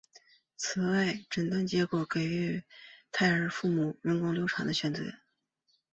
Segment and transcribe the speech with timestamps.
[0.57, 2.63] 此外诊断结果可以给予
[3.11, 5.03] 胎儿的父母人工流产的选择。